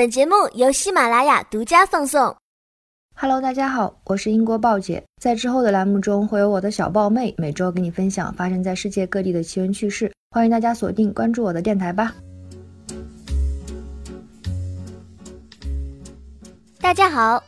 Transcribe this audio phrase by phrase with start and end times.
[0.00, 2.34] 本节目由喜马拉雅独家放送。
[3.14, 5.04] Hello，大家好，我是英国豹姐。
[5.20, 10.10] 在之后的栏目中，会有我的小豹妹每周给你分享发生在世界各地的奇闻趣事。
[10.30, 12.14] 欢迎大家锁定关注我的电台吧。
[16.80, 17.44] 大家好，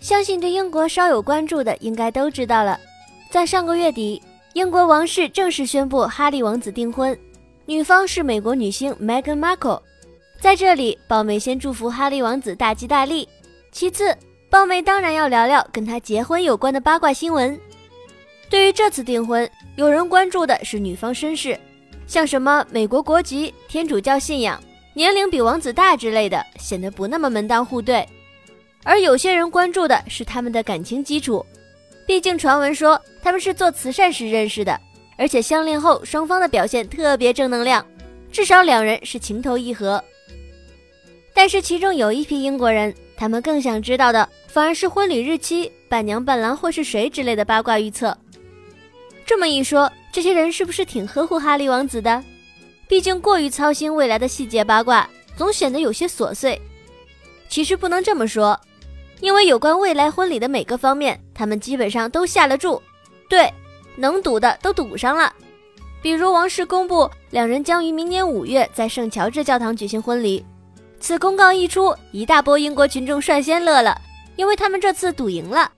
[0.00, 2.80] 相信对英国稍有关注的应该都知道了，
[3.30, 4.20] 在上个月底，
[4.54, 7.16] 英国王室正式宣布哈利王子订婚，
[7.64, 9.80] 女方是美国女星 Meghan Markle。
[10.42, 13.28] 在这里，豹妹先祝福哈利王子大吉大利。
[13.70, 14.12] 其次，
[14.50, 17.56] 豹妹当然要聊聊跟他结婚有关的八卦新闻。
[18.50, 21.56] 对于这次订婚，有人关注的是女方身世，
[22.08, 24.60] 像什么美国国籍、天主教信仰、
[24.94, 28.04] 年龄比王子大之类的，显得不那么门当户对。
[28.82, 31.46] 而有些人关注的是他们的感情基础，
[32.04, 34.76] 毕竟传闻说他们是做慈善时认识的，
[35.16, 37.86] 而且相恋后双方的表现特别正能量，
[38.32, 40.02] 至少两人是情投意合。
[41.34, 48.16] 但是其中有一批英国人，他们更想知道的反而是婚礼日期、伴娘伴郎会是谁之类的八卦预测。
[49.24, 52.22] 这么一说，这些人是不是挺呵护哈利王子的？
[52.86, 56.60] 毕竟过于操心未来的细节八卦，总显得有些琐碎。
[57.48, 58.58] 其实不能这么说，
[59.20, 62.82] 因为有关未来婚礼的每个方面，他们基本上都下了注，
[63.28, 63.50] 对，
[63.96, 65.32] 能赌的都赌上了。
[66.02, 70.44] 比如王室公布，两人将于明年五月在圣乔治教堂举行婚礼。
[71.02, 74.00] 此公告一出，一大波英国群众率先乐了，
[74.36, 75.68] 因为他们这次赌赢了。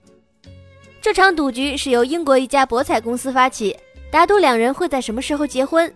[1.01, 3.75] 这场赌局是由英国一家博彩公司发起，
[4.11, 5.91] 打赌两人会在什么时候结婚。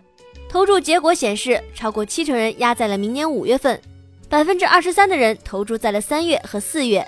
[0.49, 3.79] 投注结果显示，超过七成人压在了明年五月份，
[4.27, 7.07] 百分之二十三的人投注在了三月和四月。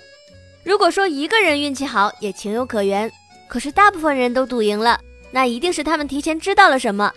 [0.64, 3.12] 如果说一个人运气好，也情有可原。
[3.48, 5.00] 可是大部分人都赌赢了，
[5.32, 7.12] 那一定是他们提前知道了什么。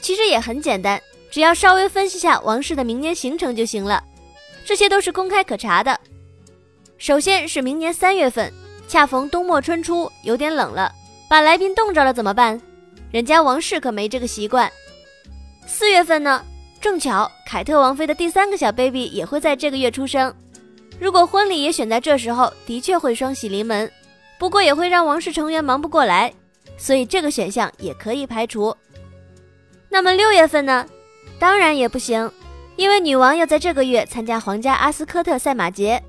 [0.00, 4.02] 其实也很简单，只要稍微分析下王室的明年行程就行了。
[4.66, 5.98] 这些都是公开可查的。
[6.98, 8.52] 首先是明年三月份，
[8.88, 10.92] 恰逢冬末春初，有点冷了，
[11.30, 12.60] 把来宾冻着了怎么办？
[13.12, 14.70] 人家王室可没这个习惯。
[15.68, 16.44] 四月份呢，
[16.80, 20.34] 正巧凯特王妃的第三个小 baby 也会在这个月出生。
[20.98, 23.88] 如果婚礼也选在这时候，的确会双喜临门，
[24.36, 26.32] 不过也会让王室成员忙不过来，
[26.76, 28.76] 所以这个选项也可以排除。
[29.88, 30.84] 那么六月份呢？
[31.38, 32.28] 当然也不行。
[32.76, 36.02] 因为女王要在这个月参加皇家阿斯科特赛马节，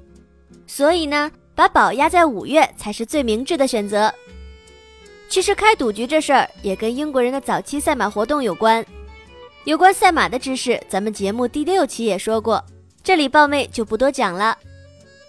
[0.68, 4.14] 所以呢，把宝压在五月才是最明智的选择。
[5.30, 8.86] 其实开赌局这事儿也跟英国人的早期赛马活动有关。
[9.66, 12.64] 有关赛马的知识，咱们节目第六期也说过，
[13.04, 14.58] 这里豹妹就不多讲了。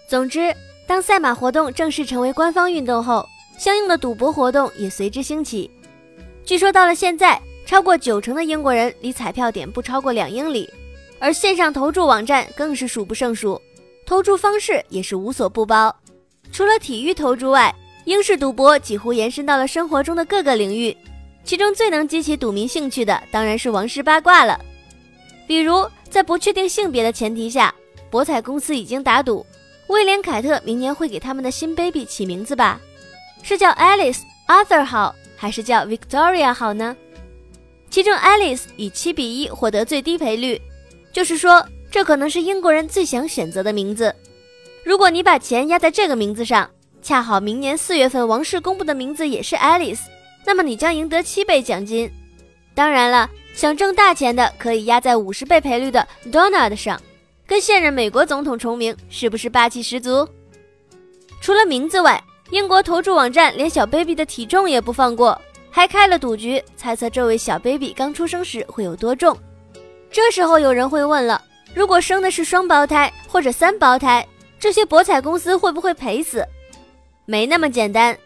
[0.07, 0.55] 总之，
[0.87, 3.27] 当赛马活动正式成为官方运动后，
[3.57, 5.69] 相应的赌博活动也随之兴起。
[6.45, 10.69] 据说到了现在，超过九成的英国人离彩票点不超过两英里。
[11.19, 13.61] 而线上投注网站更是数不胜数，
[14.05, 15.93] 投注方式也是无所不包。
[16.51, 17.73] 除了体育投注外，
[18.05, 20.95] 英式赌博几乎延伸到了生活中的各个领域。
[21.43, 24.59] 其中最能激起赌民兴趣的当然是王室八卦了。
[25.47, 27.73] 比如，在不确定性别的前提下，
[28.09, 29.45] 博彩公司已经打赌，
[29.87, 32.79] 威廉·凯特明年会给他们的新 baby 起名字吧？
[33.41, 36.95] 是叫 Alice、Arthur 好，还是叫 Victoria 好呢？
[37.89, 40.61] 其中 Alice 以七比一获得最低赔率。
[41.11, 44.13] 就是说，这可能是英国人最想选择的名字。
[44.83, 46.69] 如果你把钱压在这个名字上，
[47.01, 50.01] 恰好明年四月份王室公布的名字也是 Alice，
[50.45, 52.09] 那么你将赢得七倍奖金。
[52.73, 57.01] 当然了，想挣大钱的可以压在五十倍赔率的 Donald 上，
[57.45, 60.27] 跟现任美国总统重名，是不是霸气十足？
[61.41, 62.21] 除了名字外，
[62.51, 65.39] 英国投注网站连小 baby 的体重也不放过，
[65.69, 69.37] 还开了赌局，猜测这位小 baby 刚出生时会有多重。
[70.11, 71.41] 这时候有人会问了：
[71.73, 74.27] 如果生的是双胞胎或者三胞胎，
[74.59, 76.43] 这些博彩公司会不会赔死？
[77.25, 78.17] 没那么简单，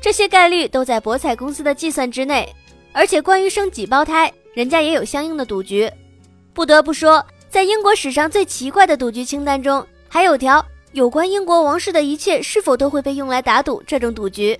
[0.00, 2.54] 这些概率都在博彩公司的计算之内。
[2.92, 5.90] 而且关于生几胞胎，人家也有相应的赌局。
[6.52, 14.56] 不得不说，在英国史上最奇怪的赌局清单中，还有条有关英国王室的一切是否都会被用来打赌这种赌局。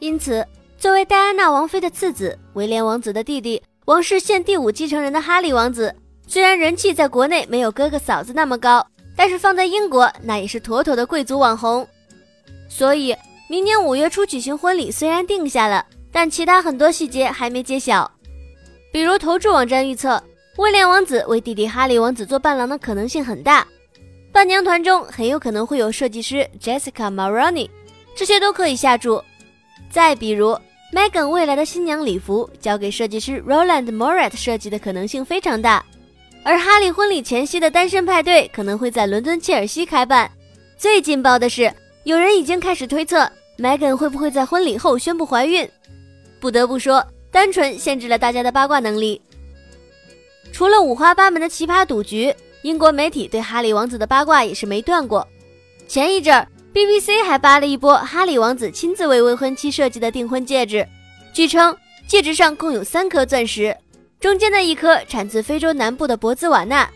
[0.00, 0.46] 因此，
[0.76, 5.94] 作为戴安娜王妃的次子，威廉王子的弟弟，王室现第五继承人的哈利王子。
[6.30, 8.86] 虽然人气在国内没有哥哥嫂子那么高，
[9.16, 11.84] 但是放在英国那也是妥妥的贵族网红。
[12.68, 13.12] 所以
[13.48, 18.08] 明年五月初举行婚礼虽然定下了，但其他很多细节还没揭晓。
[18.92, 20.22] 比如投注网站预测，
[20.58, 23.66] 威廉王子为弟弟哈利王子做伴郎的可能性很大，
[24.30, 27.68] 伴娘团中很有可能会有设计师 Jessica Maroney，
[28.14, 29.20] 这些都可以下注。
[29.90, 30.56] 再比如
[30.94, 35.84] Megan 未来的新娘礼服交给设计师 Roland Moret 设计的可能性非常大。
[36.42, 40.30] 而哈利婚礼前夕的单身派对可能会在伦敦切尔西开办。
[40.76, 41.72] 最劲爆的是，
[42.04, 45.68] 有人已经开始推测 Megan 会不会在婚礼后宣布怀孕。
[46.40, 49.20] 不得不说，单纯限制了大家的八卦能力。
[50.52, 55.26] 除了五花八门的奇葩赌局，英国媒体对哈利王子的八卦也是没断过。
[55.86, 60.86] 前一阵儿，BBC 还扒了一波哈利王子亲自为未婚妻设计的订婚戒指，
[61.34, 61.76] 据称
[62.08, 63.76] 戒指上共有三颗钻石。
[64.20, 66.88] 中间的一颗产自非洲南部的博兹瓦纳，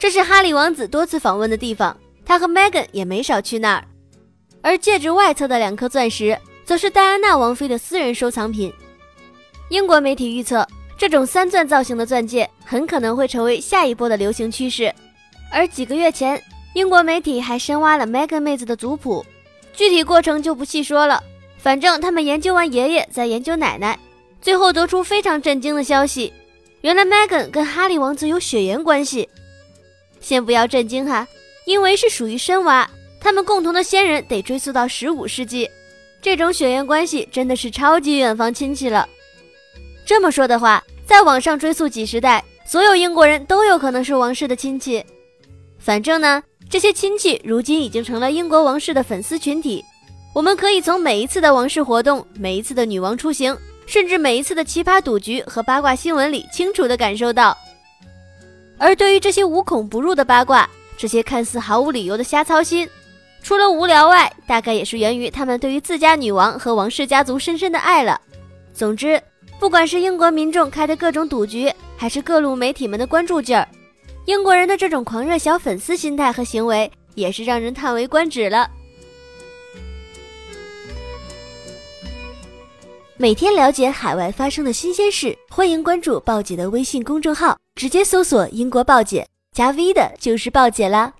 [0.00, 3.84] 这是哈利王子多次访问的地方，他和 Megan 也没少去那儿。
[4.62, 8.72] 而戒指外侧的两颗钻石，则是戴安娜王妃的私人收藏品。
[9.68, 10.66] 英国媒体预测，
[10.98, 14.92] 这种三钻造型的钻戒很可能会成为下一波的流行趋势。
[15.52, 16.42] 而几个月前，
[16.74, 19.24] 英国媒体还深挖了 Megan 妹子的族谱，
[19.72, 21.22] 具体过程就不细说了。
[21.58, 23.96] 反正他们研究完爷爷，再研究奶奶，
[24.42, 26.32] 最后得出非常震惊的消息。
[26.86, 29.28] 原来 Megan 跟哈利王子有血缘关系，
[30.20, 31.26] 先不要震惊哈，
[31.64, 32.88] 因为是属于深挖，
[33.20, 35.68] 他们共同的先人得追溯到十五世纪，
[36.22, 39.08] 这种血缘关系真的是超级远房亲戚了。
[40.06, 45.04] 这么说的话，再往上追溯几十代，所有英国人都有可能是王室的亲戚。
[45.80, 46.40] 反正呢，
[46.70, 49.84] 这些亲戚如今已经成了英国王室的粉丝群体，
[50.32, 53.58] 我们可以从每一次的王室活动，每一次的女王出行。
[53.86, 57.56] 甚至每一次的奇葩赌局和八卦新闻里，清楚地感受到。
[58.78, 60.68] 而对于这些无孔不入的八卦，
[60.98, 62.86] 这些看似毫无理由的瞎操心，
[63.42, 68.20] 除了无聊外，大概也是源于他们对于自家女王和王室家族深深的爱了。
[68.74, 69.22] 总之，
[69.58, 73.66] 不管是英国民众开的各种赌局，还是各路媒体们的关注劲儿，
[74.26, 78.68] 英国人的这种狂热小粉丝心态和行为，也是让人叹为观止了。
[83.18, 89.26] 每天了解海外发生的新鲜事，欢迎关注报姐的微信公众号，直接搜索“英国报姐”，
[89.56, 91.14] 加 V 的就是报姐啦。